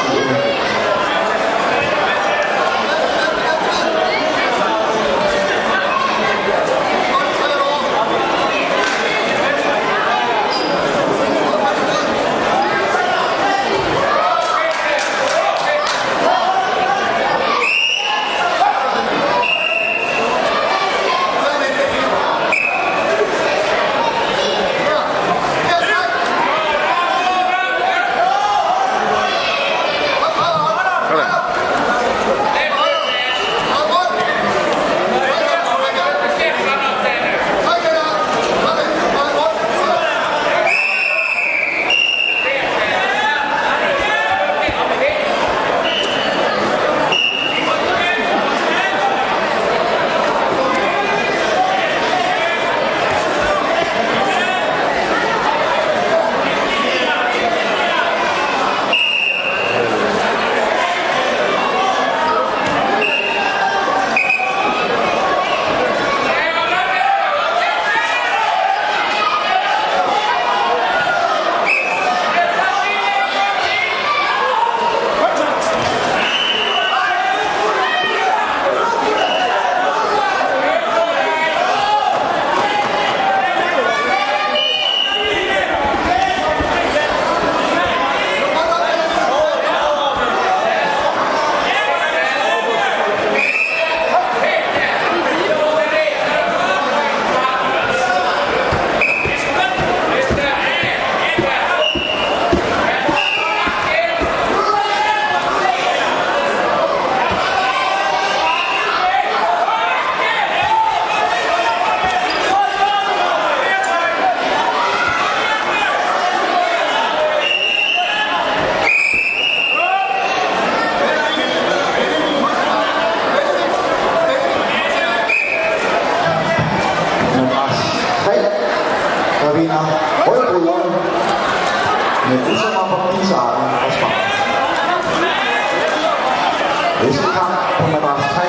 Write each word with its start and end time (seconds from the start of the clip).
Næste 137.03 137.23
kamp 137.37 137.53
på 137.79 137.83
madras 137.93 138.23
3 138.35 138.41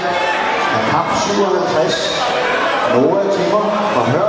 er 0.77 0.83
kamp 0.93 1.09
57. 1.17 2.33
Noah 2.95 3.25
Timmer 3.35 3.65
fra 3.95 4.03
Hør 4.11 4.22